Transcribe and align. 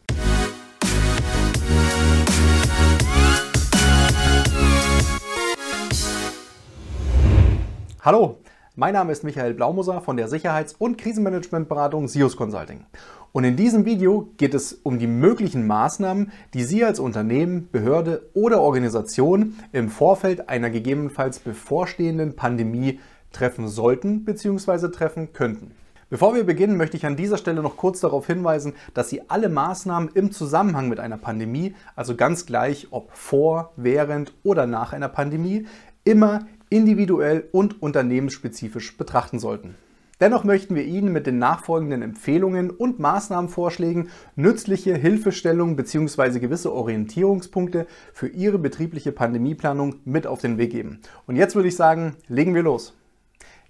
Hallo, 8.01 8.39
mein 8.77 8.95
Name 8.95 9.11
ist 9.11 9.25
Michael 9.25 9.55
Blaumoser 9.55 10.01
von 10.01 10.17
der 10.17 10.29
Sicherheits- 10.29 10.77
und 10.79 10.97
Krisenmanagementberatung 10.97 12.07
SIOS 12.07 12.37
Consulting. 12.37 12.87
Und 13.33 13.43
in 13.43 13.57
diesem 13.57 13.85
Video 13.85 14.29
geht 14.37 14.55
es 14.55 14.73
um 14.73 15.01
die 15.01 15.09
möglichen 15.09 15.67
Maßnahmen, 15.67 16.31
die 16.55 16.63
Sie 16.63 16.85
als 16.85 17.01
Unternehmen, 17.01 17.69
Behörde 17.73 18.31
oder 18.35 18.61
Organisation 18.61 19.57
im 19.73 19.89
Vorfeld 19.89 20.49
einer 20.49 20.71
gegebenenfalls 20.71 21.41
bevorstehenden 21.41 22.37
Pandemie 22.37 23.01
treffen 23.33 23.69
sollten 23.69 24.25
bzw. 24.25 24.89
treffen 24.89 25.33
könnten. 25.33 25.73
Bevor 26.13 26.35
wir 26.35 26.45
beginnen, 26.45 26.77
möchte 26.77 26.99
ich 26.99 27.07
an 27.07 27.17
dieser 27.17 27.39
Stelle 27.39 27.63
noch 27.63 27.79
kurz 27.79 28.01
darauf 28.01 28.27
hinweisen, 28.27 28.75
dass 28.93 29.09
Sie 29.09 29.31
alle 29.31 29.49
Maßnahmen 29.49 30.11
im 30.13 30.31
Zusammenhang 30.31 30.91
mit 30.91 31.01
einer 31.01 31.17
Pandemie, 31.17 31.75
also 31.97 32.17
ganz 32.17 32.45
gleich 32.45 32.89
ob 32.91 33.11
vor, 33.17 33.73
während 33.77 34.35
oder 34.43 34.67
nach 34.67 34.93
einer 34.93 35.09
Pandemie, 35.09 35.67
immer 36.05 36.47
individuell 36.69 37.49
und 37.53 37.83
unternehmensspezifisch 37.83 38.99
betrachten 38.99 39.39
sollten. 39.39 39.75
Dennoch 40.21 40.45
möchten 40.45 40.75
wir 40.75 40.85
Ihnen 40.85 41.13
mit 41.13 41.27
den 41.27 41.39
nachfolgenden 41.39 42.03
Empfehlungen 42.03 42.71
und 42.71 43.01
Maßnahmenvorschlägen 43.01 44.11
nützliche 44.37 44.95
Hilfestellungen 44.95 45.77
bzw. 45.77 46.39
gewisse 46.39 46.73
Orientierungspunkte 46.73 47.87
für 48.13 48.29
Ihre 48.29 48.59
betriebliche 48.59 49.13
Pandemieplanung 49.13 49.97
mit 50.05 50.27
auf 50.27 50.41
den 50.41 50.59
Weg 50.59 50.71
geben. 50.71 51.01
Und 51.27 51.37
jetzt 51.37 51.57
würde 51.57 51.69
ich 51.69 51.77
sagen, 51.77 52.17
legen 52.29 52.55
wir 52.55 52.63
los. 52.63 52.95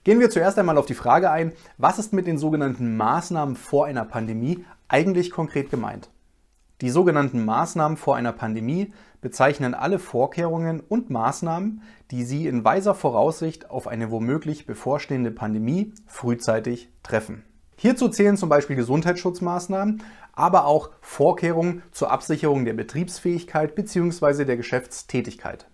Gehen 0.04 0.18
wir 0.18 0.30
zuerst 0.30 0.58
einmal 0.58 0.78
auf 0.78 0.86
die 0.86 0.94
Frage 0.94 1.30
ein, 1.30 1.52
was 1.78 2.00
ist 2.00 2.12
mit 2.12 2.26
den 2.26 2.36
sogenannten 2.36 2.96
Maßnahmen 2.96 3.54
vor 3.54 3.86
einer 3.86 4.04
Pandemie 4.04 4.64
eigentlich 4.88 5.30
konkret 5.30 5.70
gemeint? 5.70 6.10
Die 6.80 6.90
sogenannten 6.90 7.44
Maßnahmen 7.44 7.96
vor 7.96 8.16
einer 8.16 8.32
Pandemie 8.32 8.92
bezeichnen 9.20 9.74
alle 9.74 10.00
Vorkehrungen 10.00 10.80
und 10.80 11.10
Maßnahmen, 11.10 11.82
die 12.10 12.24
Sie 12.24 12.48
in 12.48 12.64
weiser 12.64 12.96
Voraussicht 12.96 13.70
auf 13.70 13.86
eine 13.86 14.10
womöglich 14.10 14.66
bevorstehende 14.66 15.30
Pandemie 15.30 15.92
frühzeitig 16.08 16.88
treffen. 17.04 17.44
Hierzu 17.76 18.08
zählen 18.08 18.36
zum 18.36 18.48
Beispiel 18.48 18.74
Gesundheitsschutzmaßnahmen, 18.74 20.02
aber 20.32 20.66
auch 20.66 20.90
Vorkehrungen 21.00 21.84
zur 21.92 22.10
Absicherung 22.10 22.64
der 22.64 22.74
Betriebsfähigkeit 22.74 23.76
bzw. 23.76 24.46
der 24.46 24.56
Geschäftstätigkeit. 24.56 25.68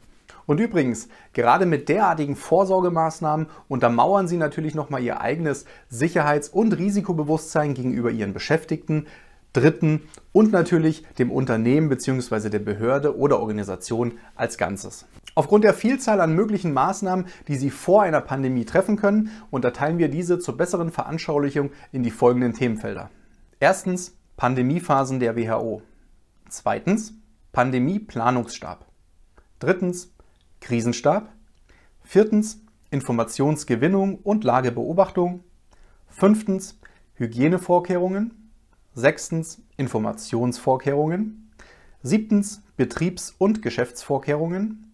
Und 0.49 0.61
übrigens, 0.61 1.09
gerade 1.35 1.67
mit 1.67 1.91
derartigen 1.91 2.35
Vorsorgemaßnahmen 2.35 3.49
untermauern 3.69 4.29
Sie 4.29 4.39
natürlich 4.39 4.75
nochmal 4.75 5.03
Ihr 5.03 5.21
eigenes 5.21 5.67
Sicherheits- 5.91 6.49
und 6.49 6.73
Risikobewusstsein 6.73 7.75
gegenüber 7.75 8.11
Ihren 8.11 8.33
Beschäftigten, 8.33 9.07
Dritten 9.53 10.09
und 10.33 10.51
natürlich 10.51 11.05
dem 11.19 11.31
Unternehmen 11.31 11.91
bzw. 11.91 12.49
der 12.49 12.61
Behörde 12.61 13.19
oder 13.19 13.41
Organisation 13.41 14.15
als 14.37 14.57
Ganzes. 14.57 15.05
Aufgrund 15.35 15.65
der 15.65 15.75
Vielzahl 15.75 16.19
an 16.19 16.35
möglichen 16.35 16.73
Maßnahmen, 16.73 17.27
die 17.47 17.57
Sie 17.57 17.69
vor 17.69 18.01
einer 18.01 18.23
Pandemie 18.23 18.65
treffen 18.65 18.97
können, 18.97 19.31
unterteilen 19.51 19.99
wir 19.99 20.09
diese 20.09 20.39
zur 20.39 20.57
besseren 20.57 20.91
Veranschaulichung 20.91 21.73
in 21.93 22.03
die 22.03 22.11
folgenden 22.11 22.55
Themenfelder. 22.55 23.11
Erstens 23.61 24.17
Pandemiephasen 24.39 25.21
der 25.21 25.37
WHO. 25.37 25.83
Zweitens 26.49 27.13
Pandemieplanungsstab. 27.53 28.87
Drittens 29.59 30.11
Krisenstab. 30.61 31.33
Viertens 32.03 32.61
Informationsgewinnung 32.91 34.17
und 34.17 34.45
Lagebeobachtung. 34.45 35.45
Fünftens 36.09 36.81
Hygienevorkehrungen. 37.15 38.51
Sechstens 38.95 39.63
Informationsvorkehrungen. 39.77 41.53
Siebtens 42.03 42.63
Betriebs- 42.77 43.35
und 43.39 43.63
Geschäftsvorkehrungen. 43.63 44.93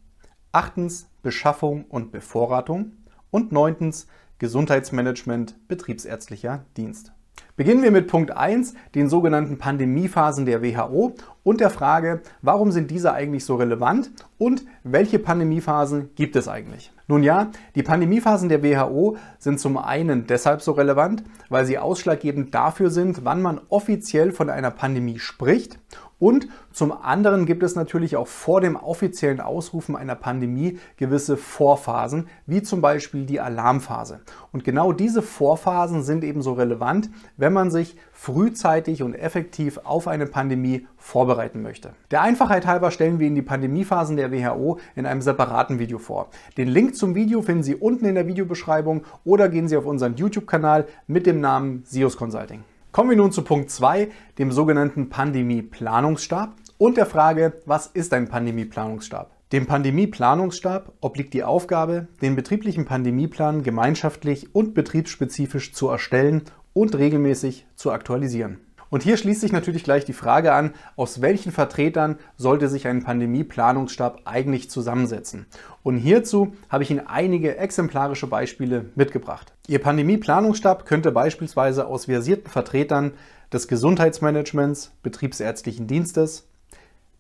Achtens 0.52 1.08
Beschaffung 1.22 1.84
und 1.86 2.12
Bevorratung. 2.12 2.92
Und 3.31 3.52
neuntens 3.52 4.06
Gesundheitsmanagement 4.38 5.56
betriebsärztlicher 5.69 6.66
Dienst. 6.76 7.13
Beginnen 7.56 7.84
wir 7.84 7.92
mit 7.92 8.08
Punkt 8.08 8.36
1, 8.36 8.74
den 8.96 9.08
sogenannten 9.08 9.58
Pandemiephasen 9.58 10.44
der 10.44 10.60
WHO 10.60 11.14
und 11.44 11.60
der 11.60 11.70
Frage, 11.70 12.20
warum 12.42 12.72
sind 12.72 12.90
diese 12.90 13.12
eigentlich 13.12 13.44
so 13.44 13.54
relevant 13.54 14.10
und 14.38 14.64
welche 14.82 15.20
Pandemiephasen 15.20 16.10
gibt 16.16 16.34
es 16.34 16.48
eigentlich? 16.48 16.92
Nun 17.06 17.22
ja, 17.22 17.52
die 17.76 17.82
Pandemiephasen 17.82 18.48
der 18.48 18.64
WHO 18.64 19.16
sind 19.38 19.60
zum 19.60 19.76
einen 19.76 20.26
deshalb 20.26 20.62
so 20.62 20.72
relevant, 20.72 21.22
weil 21.48 21.64
sie 21.64 21.78
ausschlaggebend 21.78 22.54
dafür 22.54 22.90
sind, 22.90 23.24
wann 23.24 23.40
man 23.40 23.60
offiziell 23.68 24.32
von 24.32 24.50
einer 24.50 24.72
Pandemie 24.72 25.18
spricht 25.20 25.78
und 26.24 26.48
zum 26.72 26.90
anderen 26.90 27.44
gibt 27.44 27.62
es 27.62 27.76
natürlich 27.76 28.16
auch 28.16 28.28
vor 28.28 28.62
dem 28.62 28.76
offiziellen 28.76 29.42
Ausrufen 29.42 29.94
einer 29.94 30.14
Pandemie 30.14 30.78
gewisse 30.96 31.36
Vorphasen, 31.36 32.28
wie 32.46 32.62
zum 32.62 32.80
Beispiel 32.80 33.26
die 33.26 33.40
Alarmphase. 33.40 34.20
Und 34.50 34.64
genau 34.64 34.94
diese 34.94 35.20
Vorphasen 35.20 36.02
sind 36.02 36.24
ebenso 36.24 36.54
relevant, 36.54 37.10
wenn 37.36 37.52
man 37.52 37.70
sich 37.70 37.98
frühzeitig 38.12 39.02
und 39.02 39.12
effektiv 39.12 39.78
auf 39.84 40.08
eine 40.08 40.24
Pandemie 40.24 40.86
vorbereiten 40.96 41.60
möchte. 41.60 41.90
Der 42.10 42.22
Einfachheit 42.22 42.66
halber 42.66 42.90
stellen 42.90 43.18
wir 43.18 43.26
Ihnen 43.26 43.36
die 43.36 43.42
Pandemiephasen 43.42 44.16
der 44.16 44.32
WHO 44.32 44.78
in 44.96 45.04
einem 45.04 45.20
separaten 45.20 45.78
Video 45.78 45.98
vor. 45.98 46.30
Den 46.56 46.68
Link 46.68 46.96
zum 46.96 47.14
Video 47.14 47.42
finden 47.42 47.64
Sie 47.64 47.76
unten 47.76 48.06
in 48.06 48.14
der 48.14 48.26
Videobeschreibung 48.26 49.04
oder 49.26 49.50
gehen 49.50 49.68
Sie 49.68 49.76
auf 49.76 49.84
unseren 49.84 50.16
YouTube-Kanal 50.16 50.86
mit 51.06 51.26
dem 51.26 51.42
Namen 51.42 51.82
SIOS 51.84 52.16
Consulting. 52.16 52.64
Kommen 52.94 53.10
wir 53.10 53.16
nun 53.16 53.32
zu 53.32 53.43
Punkt 53.43 53.72
2, 53.72 54.09
dem 54.38 54.53
sogenannten 54.53 55.09
Pandemieplanungsstab 55.09 56.55
und 56.78 56.97
der 56.97 57.06
Frage, 57.06 57.55
was 57.66 57.88
ist 57.88 58.12
ein 58.12 58.28
Pandemieplanungsstab? 58.28 59.32
Dem 59.50 59.66
Pandemieplanungsstab 59.66 60.93
obliegt 61.00 61.34
die 61.34 61.43
Aufgabe, 61.43 62.06
den 62.22 62.37
betrieblichen 62.37 62.84
Pandemieplan 62.84 63.65
gemeinschaftlich 63.65 64.55
und 64.55 64.75
betriebsspezifisch 64.75 65.72
zu 65.72 65.88
erstellen 65.88 66.43
und 66.72 66.97
regelmäßig 66.97 67.66
zu 67.75 67.91
aktualisieren. 67.91 68.60
Und 68.94 69.03
hier 69.03 69.16
schließt 69.16 69.41
sich 69.41 69.50
natürlich 69.50 69.82
gleich 69.82 70.05
die 70.05 70.12
Frage 70.12 70.53
an, 70.53 70.72
aus 70.94 71.21
welchen 71.21 71.50
Vertretern 71.50 72.16
sollte 72.37 72.69
sich 72.69 72.87
ein 72.87 73.03
Pandemieplanungsstab 73.03 74.21
eigentlich 74.25 74.71
zusammensetzen. 74.71 75.47
Und 75.82 75.97
hierzu 75.97 76.55
habe 76.69 76.84
ich 76.84 76.93
Ihnen 76.93 77.05
einige 77.05 77.56
exemplarische 77.56 78.28
Beispiele 78.28 78.93
mitgebracht. 78.94 79.53
Ihr 79.66 79.81
Pandemieplanungsstab 79.81 80.87
könnte 80.87 81.10
beispielsweise 81.10 81.88
aus 81.88 82.05
versierten 82.05 82.49
Vertretern 82.49 83.15
des 83.53 83.66
Gesundheitsmanagements, 83.66 84.93
betriebsärztlichen 85.03 85.88
Dienstes, 85.88 86.47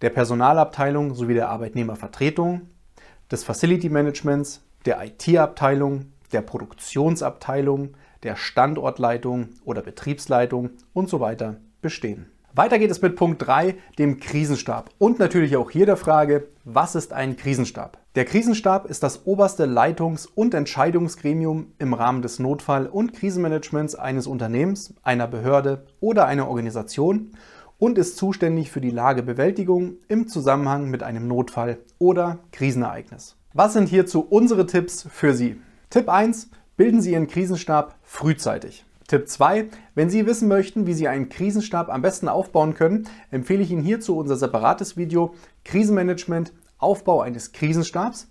der 0.00 0.10
Personalabteilung 0.10 1.16
sowie 1.16 1.34
der 1.34 1.48
Arbeitnehmervertretung, 1.48 2.68
des 3.32 3.42
Facility 3.42 3.88
Managements, 3.88 4.62
der 4.86 5.04
IT-Abteilung, 5.04 6.12
der 6.32 6.42
Produktionsabteilung, 6.42 7.96
der 8.24 8.36
Standortleitung 8.36 9.50
oder 9.64 9.82
Betriebsleitung 9.82 10.70
und 10.92 11.08
so 11.08 11.20
weiter 11.20 11.56
bestehen. 11.80 12.26
Weiter 12.56 12.78
geht 12.78 12.92
es 12.92 13.02
mit 13.02 13.16
Punkt 13.16 13.44
3, 13.44 13.74
dem 13.98 14.20
Krisenstab. 14.20 14.90
Und 14.98 15.18
natürlich 15.18 15.56
auch 15.56 15.72
hier 15.72 15.86
der 15.86 15.96
Frage, 15.96 16.46
was 16.64 16.94
ist 16.94 17.12
ein 17.12 17.36
Krisenstab? 17.36 17.98
Der 18.14 18.24
Krisenstab 18.24 18.86
ist 18.86 19.02
das 19.02 19.26
oberste 19.26 19.66
Leitungs- 19.66 20.26
und 20.26 20.54
Entscheidungsgremium 20.54 21.72
im 21.80 21.94
Rahmen 21.94 22.22
des 22.22 22.38
Notfall- 22.38 22.86
und 22.86 23.12
Krisenmanagements 23.12 23.96
eines 23.96 24.28
Unternehmens, 24.28 24.94
einer 25.02 25.26
Behörde 25.26 25.84
oder 25.98 26.26
einer 26.26 26.48
Organisation 26.48 27.32
und 27.78 27.98
ist 27.98 28.16
zuständig 28.16 28.70
für 28.70 28.80
die 28.80 28.90
Lagebewältigung 28.90 29.96
im 30.06 30.28
Zusammenhang 30.28 30.88
mit 30.90 31.02
einem 31.02 31.26
Notfall 31.26 31.78
oder 31.98 32.38
Krisenereignis. 32.52 33.36
Was 33.52 33.72
sind 33.72 33.88
hierzu 33.88 34.20
unsere 34.20 34.66
Tipps 34.66 35.08
für 35.10 35.34
Sie? 35.34 35.60
Tipp 35.90 36.08
1. 36.08 36.50
Bilden 36.76 37.00
Sie 37.00 37.12
Ihren 37.12 37.28
Krisenstab 37.28 37.94
frühzeitig. 38.02 38.84
Tipp 39.06 39.28
2. 39.28 39.68
Wenn 39.94 40.10
Sie 40.10 40.26
wissen 40.26 40.48
möchten, 40.48 40.88
wie 40.88 40.94
Sie 40.94 41.06
einen 41.06 41.28
Krisenstab 41.28 41.88
am 41.88 42.02
besten 42.02 42.28
aufbauen 42.28 42.74
können, 42.74 43.06
empfehle 43.30 43.62
ich 43.62 43.70
Ihnen 43.70 43.84
hierzu 43.84 44.16
unser 44.16 44.34
separates 44.34 44.96
Video 44.96 45.34
Krisenmanagement, 45.64 46.52
Aufbau 46.78 47.20
eines 47.20 47.52
Krisenstabs. 47.52 48.28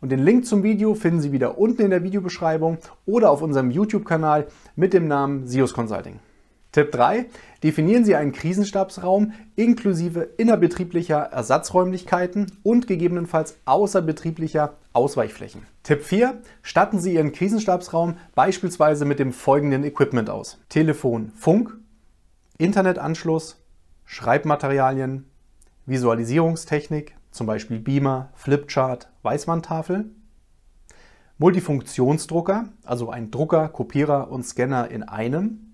Und 0.00 0.10
den 0.10 0.24
Link 0.24 0.44
zum 0.44 0.64
Video 0.64 0.94
finden 0.94 1.20
Sie 1.20 1.30
wieder 1.30 1.56
unten 1.56 1.82
in 1.82 1.90
der 1.90 2.02
Videobeschreibung 2.02 2.78
oder 3.06 3.30
auf 3.30 3.42
unserem 3.42 3.70
YouTube-Kanal 3.70 4.48
mit 4.74 4.92
dem 4.92 5.06
Namen 5.06 5.46
SIOS 5.46 5.72
Consulting. 5.72 6.18
Tipp 6.74 6.90
3. 6.90 7.26
Definieren 7.62 8.04
Sie 8.04 8.16
einen 8.16 8.32
Krisenstabsraum 8.32 9.32
inklusive 9.54 10.22
innerbetrieblicher 10.22 11.18
Ersatzräumlichkeiten 11.18 12.50
und 12.64 12.88
gegebenenfalls 12.88 13.58
außerbetrieblicher 13.64 14.74
Ausweichflächen. 14.92 15.62
Tipp 15.84 16.02
4. 16.02 16.42
Statten 16.62 16.98
Sie 16.98 17.14
Ihren 17.14 17.30
Krisenstabsraum 17.30 18.16
beispielsweise 18.34 19.04
mit 19.04 19.20
dem 19.20 19.32
folgenden 19.32 19.84
Equipment 19.84 20.28
aus. 20.28 20.58
Telefon, 20.68 21.30
Funk, 21.36 21.78
Internetanschluss, 22.58 23.62
Schreibmaterialien, 24.04 25.30
Visualisierungstechnik, 25.86 27.14
zum 27.30 27.46
Beispiel 27.46 27.78
Beamer, 27.78 28.30
Flipchart, 28.34 29.12
Weißwandtafel, 29.22 30.06
Multifunktionsdrucker, 31.38 32.64
also 32.82 33.10
ein 33.10 33.30
Drucker, 33.30 33.68
Kopierer 33.68 34.32
und 34.32 34.44
Scanner 34.44 34.90
in 34.90 35.04
einem, 35.04 35.73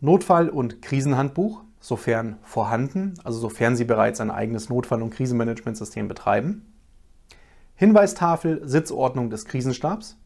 Notfall- 0.00 0.50
und 0.50 0.82
Krisenhandbuch, 0.82 1.62
sofern 1.80 2.36
vorhanden, 2.42 3.14
also 3.24 3.38
sofern 3.38 3.76
Sie 3.76 3.84
bereits 3.84 4.20
ein 4.20 4.30
eigenes 4.30 4.68
Notfall- 4.68 5.02
und 5.02 5.10
Krisenmanagementsystem 5.10 6.08
betreiben. 6.08 6.72
Hinweistafel, 7.74 8.66
Sitzordnung 8.66 9.30
des 9.30 9.44
Krisenstabs. 9.44 10.16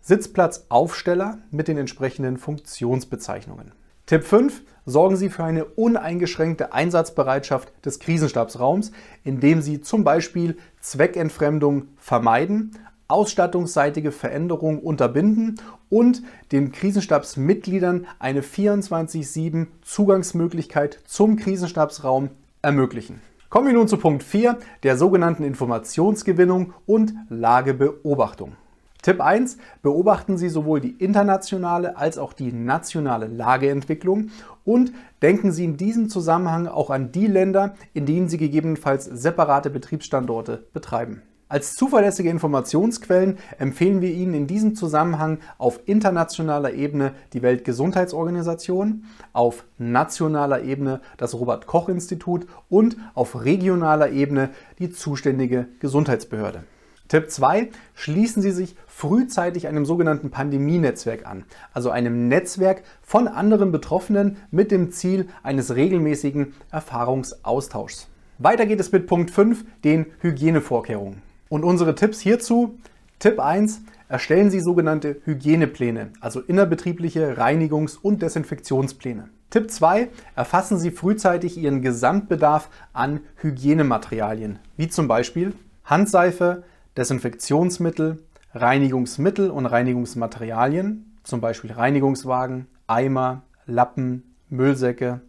Sitzplatzaufsteller 0.00 1.38
mit 1.50 1.68
den 1.68 1.78
entsprechenden 1.78 2.36
Funktionsbezeichnungen. 2.36 3.72
Tipp 4.06 4.22
5. 4.22 4.62
Sorgen 4.84 5.16
Sie 5.16 5.30
für 5.30 5.42
eine 5.42 5.64
uneingeschränkte 5.64 6.72
Einsatzbereitschaft 6.72 7.72
des 7.84 7.98
Krisenstabsraums, 7.98 8.92
indem 9.24 9.60
Sie 9.62 9.80
zum 9.80 10.04
Beispiel 10.04 10.58
Zweckentfremdung 10.80 11.88
vermeiden, 11.96 12.70
ausstattungsseitige 13.08 14.12
Veränderungen 14.12 14.78
unterbinden 14.80 15.60
und 15.88 16.22
den 16.52 16.72
Krisenstabsmitgliedern 16.72 18.06
eine 18.18 18.42
24-7 18.42 19.66
Zugangsmöglichkeit 19.82 21.00
zum 21.04 21.36
Krisenstabsraum 21.36 22.30
ermöglichen. 22.62 23.20
Kommen 23.48 23.68
wir 23.68 23.74
nun 23.74 23.88
zu 23.88 23.96
Punkt 23.96 24.24
4, 24.24 24.58
der 24.82 24.96
sogenannten 24.96 25.44
Informationsgewinnung 25.44 26.74
und 26.84 27.14
Lagebeobachtung. 27.28 28.56
Tipp 29.02 29.20
1. 29.20 29.58
Beobachten 29.82 30.36
Sie 30.36 30.48
sowohl 30.48 30.80
die 30.80 30.90
internationale 30.90 31.96
als 31.96 32.18
auch 32.18 32.32
die 32.32 32.50
nationale 32.50 33.28
Lageentwicklung 33.28 34.30
und 34.64 34.92
denken 35.22 35.52
Sie 35.52 35.64
in 35.64 35.76
diesem 35.76 36.08
Zusammenhang 36.08 36.66
auch 36.66 36.90
an 36.90 37.12
die 37.12 37.28
Länder, 37.28 37.76
in 37.94 38.04
denen 38.04 38.28
Sie 38.28 38.36
gegebenenfalls 38.36 39.04
separate 39.04 39.70
Betriebsstandorte 39.70 40.64
betreiben. 40.72 41.22
Als 41.48 41.76
zuverlässige 41.76 42.28
Informationsquellen 42.28 43.38
empfehlen 43.58 44.00
wir 44.00 44.10
Ihnen 44.10 44.34
in 44.34 44.46
diesem 44.48 44.74
Zusammenhang 44.74 45.38
auf 45.58 45.78
internationaler 45.86 46.72
Ebene 46.72 47.12
die 47.34 47.42
Weltgesundheitsorganisation, 47.42 49.04
auf 49.32 49.62
nationaler 49.78 50.62
Ebene 50.62 51.00
das 51.18 51.34
Robert 51.34 51.68
Koch 51.68 51.88
Institut 51.88 52.48
und 52.68 52.96
auf 53.14 53.44
regionaler 53.44 54.10
Ebene 54.10 54.50
die 54.80 54.90
zuständige 54.90 55.68
Gesundheitsbehörde. 55.78 56.64
Tipp 57.06 57.30
2. 57.30 57.70
Schließen 57.94 58.42
Sie 58.42 58.50
sich 58.50 58.74
frühzeitig 58.88 59.68
einem 59.68 59.86
sogenannten 59.86 60.30
Pandemienetzwerk 60.30 61.26
an, 61.26 61.44
also 61.72 61.90
einem 61.90 62.26
Netzwerk 62.26 62.82
von 63.02 63.28
anderen 63.28 63.70
Betroffenen 63.70 64.38
mit 64.50 64.72
dem 64.72 64.90
Ziel 64.90 65.28
eines 65.44 65.76
regelmäßigen 65.76 66.54
Erfahrungsaustauschs. 66.72 68.08
Weiter 68.38 68.66
geht 68.66 68.80
es 68.80 68.90
mit 68.90 69.06
Punkt 69.06 69.30
5, 69.30 69.64
den 69.84 70.06
Hygienevorkehrungen. 70.18 71.25
Und 71.48 71.64
unsere 71.64 71.94
Tipps 71.94 72.20
hierzu, 72.20 72.78
Tipp 73.18 73.40
1, 73.40 73.82
erstellen 74.08 74.50
Sie 74.50 74.60
sogenannte 74.60 75.20
Hygienepläne, 75.24 76.10
also 76.20 76.40
innerbetriebliche 76.40 77.36
Reinigungs- 77.38 77.98
und 78.00 78.22
Desinfektionspläne. 78.22 79.28
Tipp 79.50 79.70
2, 79.70 80.08
erfassen 80.34 80.78
Sie 80.78 80.90
frühzeitig 80.90 81.56
Ihren 81.56 81.82
Gesamtbedarf 81.82 82.68
an 82.92 83.20
Hygienematerialien, 83.36 84.58
wie 84.76 84.88
zum 84.88 85.08
Beispiel 85.08 85.54
Handseife, 85.84 86.64
Desinfektionsmittel, 86.96 88.22
Reinigungsmittel 88.54 89.50
und 89.50 89.66
Reinigungsmaterialien, 89.66 91.16
zum 91.22 91.40
Beispiel 91.40 91.72
Reinigungswagen, 91.72 92.66
Eimer, 92.86 93.42
Lappen, 93.66 94.34
Müllsäcke, 94.48 95.20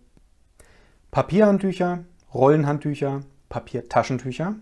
Papierhandtücher, 1.11 1.99
Rollenhandtücher, 2.33 3.21
Papiertaschentücher, 3.49 4.55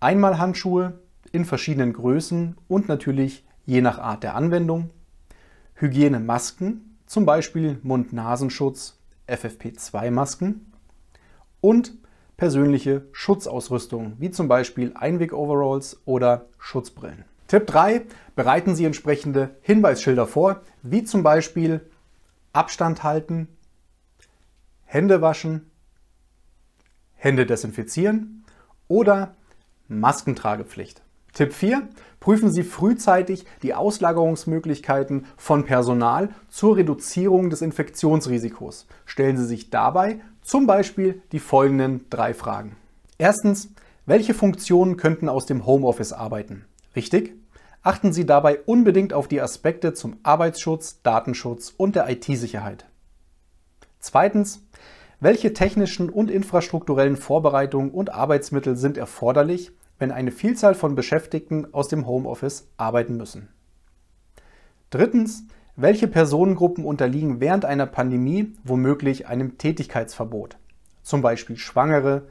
Einmalhandschuhe 0.00 1.00
in 1.32 1.44
verschiedenen 1.44 1.92
Größen 1.92 2.56
und 2.68 2.88
natürlich 2.88 3.44
je 3.66 3.80
nach 3.80 3.98
Art 3.98 4.22
der 4.22 4.34
Anwendung, 4.34 4.90
Hygienemasken, 5.74 6.98
zum 7.06 7.26
Beispiel 7.26 7.78
Mund-Nasenschutz, 7.82 8.98
FFP2-Masken 9.26 10.72
und 11.60 11.94
persönliche 12.36 13.06
Schutzausrüstung, 13.12 14.14
wie 14.18 14.30
zum 14.30 14.48
Beispiel 14.48 14.92
Einweg-Overalls 14.94 16.00
oder 16.04 16.46
Schutzbrillen. 16.58 17.24
Tipp 17.48 17.66
3. 17.66 18.02
Bereiten 18.36 18.74
Sie 18.74 18.84
entsprechende 18.84 19.56
Hinweisschilder 19.62 20.26
vor, 20.26 20.60
wie 20.82 21.02
zum 21.02 21.22
Beispiel 21.22 21.80
Abstand 22.52 23.02
halten, 23.02 23.48
Hände 24.84 25.20
waschen, 25.20 25.70
Hände 27.16 27.46
desinfizieren 27.46 28.44
oder 28.86 29.34
Maskentragepflicht. 29.88 31.02
Tipp 31.32 31.52
4. 31.52 31.88
Prüfen 32.20 32.50
Sie 32.50 32.62
frühzeitig 32.62 33.44
die 33.62 33.74
Auslagerungsmöglichkeiten 33.74 35.26
von 35.36 35.64
Personal 35.64 36.30
zur 36.48 36.76
Reduzierung 36.76 37.50
des 37.50 37.62
Infektionsrisikos. 37.62 38.86
Stellen 39.06 39.36
Sie 39.36 39.44
sich 39.44 39.70
dabei 39.70 40.20
zum 40.42 40.66
Beispiel 40.66 41.22
die 41.32 41.38
folgenden 41.38 42.06
drei 42.10 42.34
Fragen. 42.34 42.76
Erstens, 43.18 43.68
welche 44.06 44.34
Funktionen 44.34 44.96
könnten 44.96 45.28
aus 45.28 45.46
dem 45.46 45.66
Homeoffice 45.66 46.12
arbeiten? 46.12 46.64
Richtig? 46.96 47.34
Achten 47.82 48.12
Sie 48.12 48.26
dabei 48.26 48.60
unbedingt 48.60 49.12
auf 49.12 49.28
die 49.28 49.40
Aspekte 49.40 49.94
zum 49.94 50.16
Arbeitsschutz, 50.22 51.00
Datenschutz 51.02 51.72
und 51.76 51.94
der 51.94 52.08
IT-Sicherheit. 52.08 52.86
Zweitens, 54.00 54.62
welche 55.20 55.52
technischen 55.52 56.10
und 56.10 56.30
infrastrukturellen 56.30 57.16
Vorbereitungen 57.16 57.90
und 57.90 58.12
Arbeitsmittel 58.12 58.76
sind 58.76 58.96
erforderlich, 58.96 59.72
wenn 59.98 60.12
eine 60.12 60.30
Vielzahl 60.30 60.74
von 60.74 60.94
Beschäftigten 60.94 61.72
aus 61.74 61.88
dem 61.88 62.06
Homeoffice 62.06 62.68
arbeiten 62.76 63.16
müssen. 63.16 63.48
Drittens, 64.90 65.44
welche 65.76 66.08
Personengruppen 66.08 66.84
unterliegen 66.84 67.40
während 67.40 67.64
einer 67.64 67.86
Pandemie 67.86 68.54
womöglich 68.64 69.26
einem 69.26 69.58
Tätigkeitsverbot? 69.58 70.56
Zum 71.02 71.20
Beispiel 71.20 71.56
Schwangere, 71.56 72.22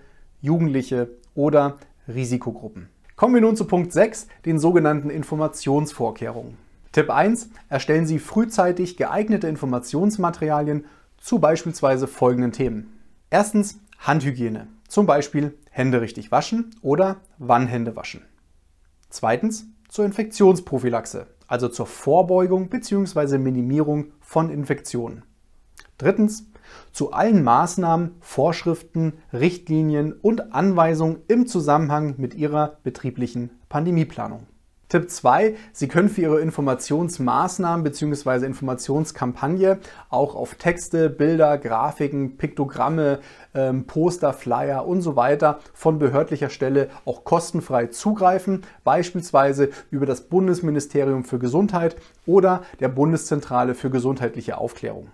Jugendliche 0.41 1.09
oder 1.35 1.77
Risikogruppen. 2.07 2.89
Kommen 3.15 3.33
wir 3.33 3.41
nun 3.41 3.55
zu 3.55 3.65
Punkt 3.65 3.91
6, 3.91 4.27
den 4.45 4.59
sogenannten 4.59 5.09
Informationsvorkehrungen. 5.09 6.57
Tipp 6.91 7.09
1. 7.09 7.49
Erstellen 7.69 8.05
Sie 8.05 8.19
frühzeitig 8.19 8.97
geeignete 8.97 9.47
Informationsmaterialien 9.47 10.85
zu 11.27 11.39
beispielsweise 11.39 12.07
folgenden 12.07 12.53
Themen. 12.53 13.01
Erstens 13.29 13.81
Handhygiene. 13.99 14.69
Zum 14.87 15.05
Beispiel 15.05 15.57
Hände 15.69 15.99
richtig 15.99 16.31
waschen 16.31 16.73
oder 16.81 17.17
wann 17.37 17.67
Hände 17.67 17.97
waschen. 17.97 18.21
Zweitens 19.09 19.65
zur 19.89 20.05
Infektionsprophylaxe, 20.05 21.27
also 21.45 21.67
zur 21.67 21.85
Vorbeugung 21.85 22.69
bzw. 22.69 23.39
Minimierung 23.39 24.13
von 24.21 24.49
Infektionen. 24.49 25.23
Drittens 25.97 26.49
zu 26.93 27.11
allen 27.11 27.43
Maßnahmen, 27.43 28.15
Vorschriften, 28.21 29.15
Richtlinien 29.33 30.13
und 30.13 30.53
Anweisungen 30.53 31.23
im 31.27 31.45
Zusammenhang 31.45 32.15
mit 32.15 32.35
Ihrer 32.35 32.77
betrieblichen 32.83 33.49
Pandemieplanung. 33.67 34.47
Tipp 34.89 35.09
2. 35.09 35.55
Sie 35.73 35.89
können 35.89 36.07
für 36.07 36.21
Ihre 36.21 36.39
Informationsmaßnahmen 36.39 37.83
bzw. 37.83 38.45
Informationskampagne 38.45 39.79
auch 40.09 40.33
auf 40.33 40.55
Texte, 40.55 41.09
Bilder, 41.09 41.57
Grafiken, 41.57 42.37
Piktogramme, 42.37 43.19
ähm, 43.53 43.85
Poster, 43.85 44.31
Flyer 44.31 44.87
und 44.87 45.01
so 45.01 45.17
weiter 45.17 45.59
von 45.73 45.99
behördlicher 45.99 46.49
Stelle 46.49 46.89
auch 47.03 47.25
kostenfrei 47.25 47.87
zugreifen, 47.87 48.63
beispielsweise 48.85 49.71
über 49.91 50.05
das 50.05 50.21
Bundesministerium 50.21 51.25
für 51.25 51.37
Gesundheit 51.37 51.97
oder 52.25 52.63
der 52.79 52.87
Bundeszentrale 52.87 53.75
für 53.75 53.89
gesundheitliche 53.89 54.57
Aufklärung. 54.57 55.09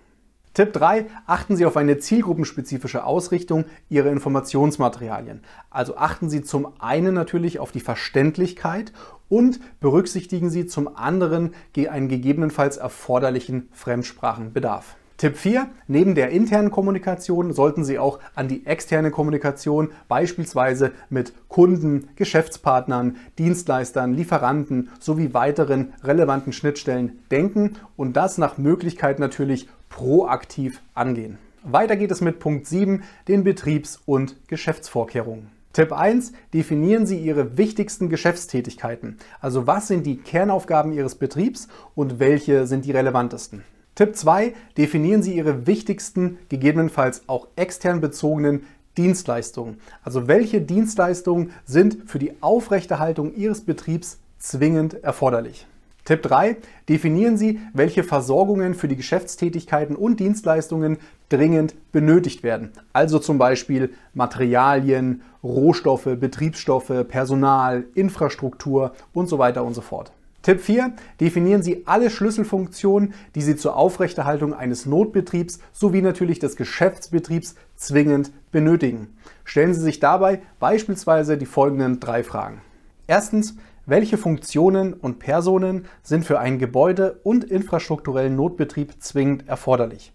Tipp 0.54 0.72
3. 0.72 1.06
Achten 1.26 1.56
Sie 1.56 1.66
auf 1.66 1.76
eine 1.76 1.98
zielgruppenspezifische 1.98 3.04
Ausrichtung 3.04 3.64
Ihrer 3.88 4.10
Informationsmaterialien. 4.10 5.42
Also 5.68 5.96
achten 5.96 6.30
Sie 6.30 6.42
zum 6.42 6.80
einen 6.80 7.12
natürlich 7.12 7.58
auf 7.58 7.72
die 7.72 7.80
Verständlichkeit 7.80 8.92
und 9.28 9.58
berücksichtigen 9.80 10.50
Sie 10.50 10.66
zum 10.66 10.96
anderen 10.96 11.54
einen 11.76 12.08
gegebenenfalls 12.08 12.76
erforderlichen 12.76 13.68
Fremdsprachenbedarf. 13.72 14.96
Tipp 15.16 15.36
4. 15.36 15.68
Neben 15.86 16.16
der 16.16 16.30
internen 16.30 16.72
Kommunikation 16.72 17.52
sollten 17.52 17.84
Sie 17.84 18.00
auch 18.00 18.18
an 18.34 18.48
die 18.48 18.66
externe 18.66 19.12
Kommunikation 19.12 19.90
beispielsweise 20.08 20.90
mit 21.08 21.32
Kunden, 21.48 22.08
Geschäftspartnern, 22.16 23.16
Dienstleistern, 23.38 24.14
Lieferanten 24.14 24.90
sowie 24.98 25.32
weiteren 25.32 25.92
relevanten 26.02 26.52
Schnittstellen 26.52 27.20
denken 27.30 27.76
und 27.96 28.16
das 28.16 28.38
nach 28.38 28.58
Möglichkeit 28.58 29.20
natürlich 29.20 29.68
proaktiv 29.88 30.80
angehen. 30.94 31.38
Weiter 31.62 31.96
geht 31.96 32.10
es 32.10 32.20
mit 32.20 32.40
Punkt 32.40 32.66
7, 32.66 33.04
den 33.28 33.44
Betriebs- 33.44 34.00
und 34.06 34.36
Geschäftsvorkehrungen. 34.48 35.46
Tipp 35.72 35.92
1. 35.92 36.32
Definieren 36.52 37.06
Sie 37.06 37.18
Ihre 37.18 37.56
wichtigsten 37.56 38.08
Geschäftstätigkeiten. 38.08 39.18
Also 39.40 39.68
was 39.68 39.86
sind 39.86 40.06
die 40.06 40.16
Kernaufgaben 40.16 40.92
Ihres 40.92 41.14
Betriebs 41.14 41.68
und 41.94 42.18
welche 42.18 42.66
sind 42.66 42.84
die 42.84 42.92
relevantesten? 42.92 43.62
Tipp 43.94 44.16
2. 44.16 44.54
Definieren 44.76 45.22
Sie 45.22 45.36
Ihre 45.36 45.68
wichtigsten, 45.68 46.38
gegebenenfalls 46.48 47.22
auch 47.28 47.46
extern 47.54 48.00
bezogenen 48.00 48.66
Dienstleistungen. 48.96 49.78
Also 50.02 50.26
welche 50.26 50.60
Dienstleistungen 50.60 51.52
sind 51.64 52.10
für 52.10 52.18
die 52.18 52.32
Aufrechterhaltung 52.40 53.34
Ihres 53.36 53.60
Betriebs 53.60 54.18
zwingend 54.38 55.04
erforderlich? 55.04 55.66
Tipp 56.04 56.22
3. 56.22 56.56
Definieren 56.88 57.38
Sie, 57.38 57.60
welche 57.72 58.02
Versorgungen 58.02 58.74
für 58.74 58.88
die 58.88 58.96
Geschäftstätigkeiten 58.96 59.94
und 59.94 60.18
Dienstleistungen 60.18 60.98
dringend 61.28 61.74
benötigt 61.92 62.42
werden. 62.42 62.72
Also 62.92 63.20
zum 63.20 63.38
Beispiel 63.38 63.94
Materialien, 64.12 65.22
Rohstoffe, 65.44 66.08
Betriebsstoffe, 66.18 67.06
Personal, 67.08 67.84
Infrastruktur 67.94 68.92
und 69.12 69.28
so 69.28 69.38
weiter 69.38 69.64
und 69.64 69.74
so 69.74 69.80
fort. 69.80 70.10
Tipp 70.44 70.60
4. 70.60 70.92
Definieren 71.22 71.62
Sie 71.62 71.86
alle 71.86 72.10
Schlüsselfunktionen, 72.10 73.14
die 73.34 73.40
Sie 73.40 73.56
zur 73.56 73.76
Aufrechterhaltung 73.76 74.52
eines 74.52 74.84
Notbetriebs 74.84 75.58
sowie 75.72 76.02
natürlich 76.02 76.38
des 76.38 76.56
Geschäftsbetriebs 76.56 77.54
zwingend 77.76 78.30
benötigen. 78.52 79.16
Stellen 79.44 79.72
Sie 79.72 79.80
sich 79.80 80.00
dabei 80.00 80.42
beispielsweise 80.60 81.38
die 81.38 81.46
folgenden 81.46 81.98
drei 81.98 82.22
Fragen. 82.22 82.60
Erstens, 83.06 83.56
welche 83.86 84.18
Funktionen 84.18 84.92
und 84.92 85.18
Personen 85.18 85.86
sind 86.02 86.26
für 86.26 86.38
einen 86.38 86.58
Gebäude- 86.58 87.20
und 87.22 87.44
infrastrukturellen 87.44 88.36
Notbetrieb 88.36 89.02
zwingend 89.02 89.48
erforderlich? 89.48 90.12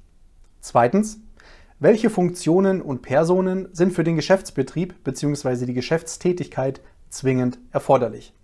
Zweitens, 0.61 1.21
welche 1.79 2.11
Funktionen 2.11 2.83
und 2.83 3.01
Personen 3.01 3.67
sind 3.71 3.93
für 3.93 4.03
den 4.03 4.15
Geschäftsbetrieb 4.15 5.03
bzw. 5.03 5.65
die 5.65 5.73
Geschäftstätigkeit 5.73 6.81
zwingend 7.09 7.57
erforderlich? 7.71 8.35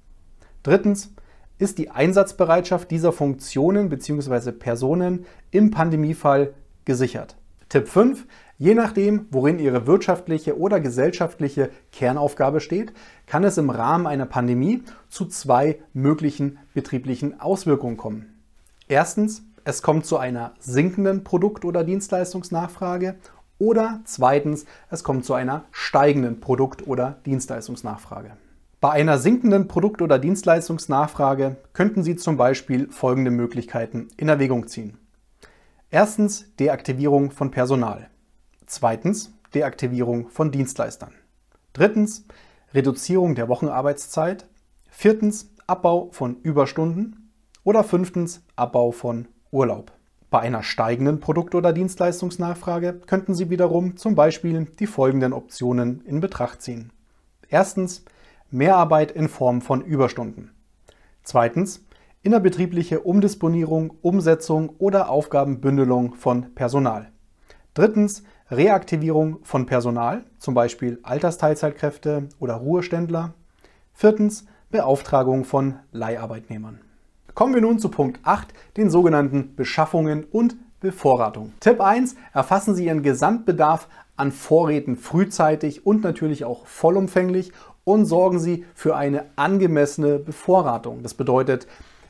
Drittens, 0.63 1.13
ist 1.57 1.77
die 1.77 1.89
Einsatzbereitschaft 1.89 2.91
dieser 2.91 3.11
Funktionen 3.11 3.89
bzw. 3.89 4.51
Personen 4.51 5.25
im 5.51 5.71
Pandemiefall 5.71 6.53
gesichert. 6.85 7.35
Tipp 7.69 7.87
5. 7.87 8.25
Je 8.57 8.73
nachdem, 8.73 9.25
worin 9.31 9.59
Ihre 9.59 9.85
wirtschaftliche 9.85 10.57
oder 10.57 10.79
gesellschaftliche 10.79 11.71
Kernaufgabe 11.91 12.61
steht, 12.61 12.93
kann 13.25 13.43
es 13.43 13.57
im 13.57 13.69
Rahmen 13.69 14.07
einer 14.07 14.25
Pandemie 14.25 14.83
zu 15.09 15.25
zwei 15.25 15.79
möglichen 15.93 16.57
betrieblichen 16.73 17.39
Auswirkungen 17.41 17.97
kommen. 17.97 18.41
Erstens, 18.87 19.43
es 19.65 19.81
kommt 19.81 20.05
zu 20.05 20.17
einer 20.17 20.53
sinkenden 20.59 21.23
Produkt- 21.23 21.65
oder 21.65 21.83
Dienstleistungsnachfrage 21.83 23.15
oder 23.57 24.01
zweitens, 24.05 24.65
es 24.89 25.03
kommt 25.03 25.25
zu 25.25 25.33
einer 25.33 25.65
steigenden 25.71 26.39
Produkt- 26.39 26.87
oder 26.87 27.17
Dienstleistungsnachfrage. 27.25 28.31
Bei 28.85 28.91
einer 28.91 29.17
sinkenden 29.17 29.67
Produkt- 29.67 30.03
oder 30.03 30.19
Dienstleistungsnachfrage 30.19 31.55
könnten 31.73 32.03
Sie 32.03 32.17
zum 32.17 32.37
Beispiel 32.37 32.87
folgende 32.91 33.31
Möglichkeiten 33.31 34.09
in 34.15 34.29
Erwägung 34.29 34.67
ziehen. 34.67 34.99
Erstens 35.89 36.55
Deaktivierung 36.57 37.31
von 37.31 37.49
Personal. 37.49 38.11
Zweitens 38.67 39.33
Deaktivierung 39.55 40.29
von 40.29 40.51
Dienstleistern. 40.51 41.15
Drittens 41.73 42.27
Reduzierung 42.75 43.33
der 43.33 43.47
Wochenarbeitszeit. 43.47 44.45
Viertens 44.91 45.49
Abbau 45.65 46.09
von 46.11 46.35
Überstunden. 46.43 47.31
Oder 47.63 47.83
fünftens 47.83 48.43
Abbau 48.55 48.91
von 48.91 49.27
Urlaub. 49.49 49.93
Bei 50.29 50.41
einer 50.41 50.61
steigenden 50.61 51.19
Produkt- 51.19 51.55
oder 51.55 51.73
Dienstleistungsnachfrage 51.73 53.01
könnten 53.07 53.33
Sie 53.33 53.49
wiederum 53.49 53.97
zum 53.97 54.13
Beispiel 54.13 54.67
die 54.77 54.85
folgenden 54.85 55.33
Optionen 55.33 56.01
in 56.05 56.19
Betracht 56.19 56.61
ziehen. 56.61 56.91
Erstens 57.49 58.05
Mehrarbeit 58.55 59.11
in 59.11 59.27
Form 59.27 59.61
von 59.61 59.81
Überstunden. 59.81 60.51
Zweitens, 61.23 61.85
innerbetriebliche 62.23 63.01
Umdisponierung, 63.01 63.93
Umsetzung 64.01 64.69
oder 64.77 65.09
Aufgabenbündelung 65.09 66.15
von 66.15 66.55
Personal. 66.55 67.11
Drittens, 67.73 68.23
Reaktivierung 68.49 69.39
von 69.43 69.65
Personal, 69.65 70.23
zum 70.39 70.53
Beispiel 70.53 70.99
Altersteilzeitkräfte 71.03 72.29
oder 72.39 72.53
Ruheständler. 72.53 73.33
Viertens, 73.93 74.45
Beauftragung 74.71 75.43
von 75.43 75.75
Leiharbeitnehmern. 75.91 76.79
Kommen 77.33 77.53
wir 77.53 77.61
nun 77.61 77.79
zu 77.79 77.89
Punkt 77.89 78.21
8, 78.23 78.53
den 78.77 78.89
sogenannten 78.89 79.55
Beschaffungen 79.57 80.23
und 80.23 80.55
Bevorratung. 80.79 81.51
Tipp 81.59 81.81
1. 81.81 82.15
Erfassen 82.31 82.73
Sie 82.73 82.85
Ihren 82.85 83.03
Gesamtbedarf 83.03 83.89
an 84.15 84.31
Vorräten 84.31 84.95
frühzeitig 84.95 85.85
und 85.85 86.03
natürlich 86.03 86.45
auch 86.45 86.65
vollumfänglich 86.65 87.51
und 87.85 88.05
sorgen 88.05 88.39
Sie 88.39 88.65
für 88.73 88.97
eine 88.97 89.25
angemessene 89.37 90.19
Bevorratung. 90.19 91.01
Das 91.03 91.13
bedeutet, 91.13 91.67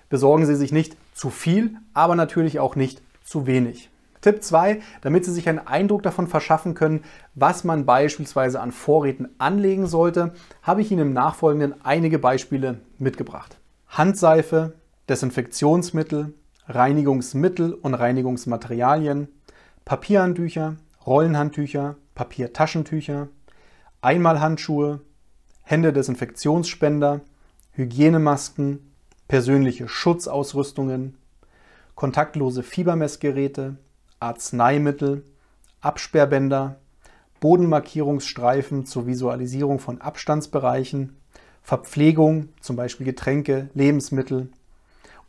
besorgen 0.09 0.47
Sie 0.47 0.55
sich 0.55 0.71
nicht 0.71 0.97
zu 1.13 1.29
viel, 1.29 1.77
aber 1.93 2.15
natürlich 2.15 2.59
auch 2.59 2.75
nicht 2.75 3.03
zu 3.23 3.45
wenig. 3.45 3.91
Tipp 4.21 4.41
2, 4.41 4.81
damit 5.01 5.23
Sie 5.23 5.31
sich 5.31 5.47
einen 5.47 5.59
Eindruck 5.59 6.01
davon 6.01 6.25
verschaffen 6.25 6.73
können, 6.73 7.03
was 7.35 7.63
man 7.63 7.85
beispielsweise 7.85 8.59
an 8.59 8.71
Vorräten 8.71 9.29
anlegen 9.37 9.85
sollte, 9.85 10.33
habe 10.63 10.81
ich 10.81 10.91
Ihnen 10.91 11.09
im 11.09 11.13
Nachfolgenden 11.13 11.75
einige 11.85 12.17
Beispiele 12.17 12.79
mitgebracht. 12.97 13.59
Handseife, 13.87 14.73
Desinfektionsmittel, 15.09 16.33
Reinigungsmittel 16.67 17.73
und 17.73 17.93
Reinigungsmaterialien, 17.93 19.27
Papierhandtücher, 19.83 20.77
Rollenhandtücher, 21.05 21.95
Papiertaschentücher, 22.15 23.27
Einmalhandschuhe, 24.01 25.01
Händedesinfektionsspender, 25.65 27.21
Hygienemasken, 27.71 28.91
persönliche 29.27 29.87
Schutzausrüstungen, 29.87 31.17
kontaktlose 31.95 32.61
Fiebermessgeräte, 32.61 33.77
Arzneimittel, 34.19 35.25
Absperrbänder, 35.81 36.77
Bodenmarkierungsstreifen 37.39 38.85
zur 38.85 39.07
Visualisierung 39.07 39.79
von 39.79 40.01
Abstandsbereichen, 40.01 41.17
Verpflegung, 41.63 42.49
zum 42.61 42.75
Beispiel 42.75 43.07
Getränke, 43.07 43.69
Lebensmittel 43.73 44.49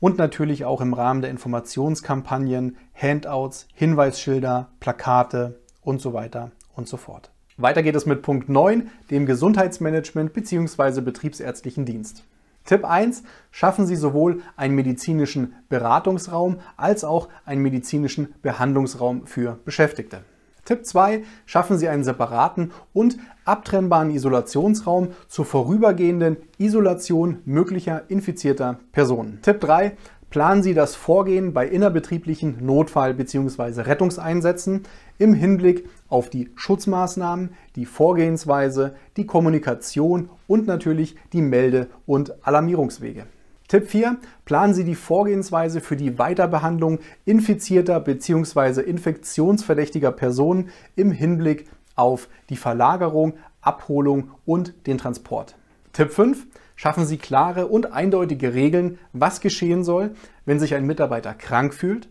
und 0.01 0.19
natürlich 0.19 0.67
auch 0.67 0.83
im 0.83 0.93
Rahmen 0.93 1.23
der 1.23 1.31
Informationskampagnen 1.31 2.77
Handouts, 2.95 3.69
Hinweisschilder, 3.73 4.69
Plakate 4.81 5.59
und 5.81 6.03
so 6.03 6.13
weiter 6.13 6.53
und 6.75 6.89
so 6.89 6.99
fort. 6.99 7.31
Weiter 7.59 7.83
geht 7.83 7.97
es 7.97 8.05
mit 8.05 8.21
Punkt 8.21 8.51
9, 8.51 8.91
dem 9.11 9.25
Gesundheitsmanagement 9.25 10.35
bzw. 10.35 11.01
betriebsärztlichen 11.01 11.87
Dienst. 11.87 12.23
Tipp 12.67 12.85
1. 12.85 13.23
Schaffen 13.51 13.87
Sie 13.87 13.97
sowohl 13.97 14.43
einen 14.57 14.75
medizinischen 14.75 15.55
Beratungsraum 15.71 16.59
als 16.77 17.03
auch 17.03 17.31
einen 17.47 17.63
medizinischen 17.63 18.35
Behandlungsraum 18.43 19.27
für 19.27 19.59
Beschäftigte. 19.65 20.21
Tipp 20.67 20.85
2. 20.85 21.23
Schaffen 21.47 21.79
Sie 21.79 21.89
einen 21.89 22.05
separaten 22.05 22.73
und 22.93 23.17
abtrennbaren 23.47 24.11
Isolationsraum 24.11 25.13
zur 25.29 25.47
vorübergehenden 25.47 26.37
Isolation 26.59 27.39
möglicher 27.47 28.03
infizierter 28.09 28.81
Personen. 28.93 29.39
Tipp 29.41 29.61
3. 29.61 29.97
Planen 30.31 30.63
Sie 30.63 30.75
das 30.75 30.97
Vorgehen 30.97 31.53
bei 31.53 31.67
innerbetrieblichen 31.67 32.65
Notfall- 32.65 33.15
bzw. 33.15 33.83
Rettungseinsätzen 33.83 34.83
im 35.19 35.35
Hinblick 35.35 35.89
auf 36.09 36.29
die 36.31 36.51
Schutzmaßnahmen, 36.57 37.51
die 37.77 37.87
Vorgehensweise, 37.87 38.97
die 39.17 39.27
Kommunikation 39.27 40.29
und 40.47 40.67
natürlich 40.67 41.17
die 41.33 41.43
Melde- 41.43 41.89
und 42.07 42.47
Alarmierungswege. 42.47 43.27
Tipp 43.69 43.89
4. 43.89 44.19
Planen 44.45 44.75
Sie 44.75 44.85
die 44.85 44.95
Vorgehensweise 44.95 45.81
für 45.81 45.97
die 45.97 46.19
Weiterbehandlung 46.19 47.01
infizierter 47.25 47.99
bzw. 47.99 48.81
infektionsverdächtiger 48.83 50.13
Personen 50.13 50.69
im 50.95 51.11
Hinblick 51.11 51.69
auf 51.97 52.29
die 52.49 52.57
Verlagerung, 52.57 53.35
Abholung 53.61 54.31
und 54.45 54.75
den 54.87 54.99
Transport. 54.99 55.57
Tipp 55.93 56.13
5. 56.13 56.47
Schaffen 56.77 57.07
Sie 57.07 57.17
klare 57.17 57.67
und 57.67 57.93
eindeutige 57.93 58.53
Regeln, 58.53 58.99
was 59.15 59.41
geschehen 59.41 59.83
soll, 59.83 60.11
wenn 60.45 60.61
sich 60.61 60.75
ein 60.75 60.87
Mitarbeiter 60.87 61.33
krank 61.33 61.73
fühlt, 61.73 62.09